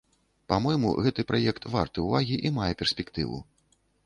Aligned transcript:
Па-мойму, 0.53 0.93
гэты 1.07 1.25
праект 1.31 1.67
варты 1.75 2.07
ўвагі 2.07 2.41
і 2.49 2.53
мае 2.57 2.71
перспектыву. 2.81 3.41